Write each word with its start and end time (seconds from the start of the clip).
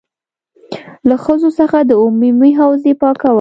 له 1.09 1.15
ښځو 1.23 1.49
څخه 1.59 1.77
د 1.89 1.91
عمومي 2.03 2.51
حوزې 2.59 2.93
پاکول. 3.01 3.29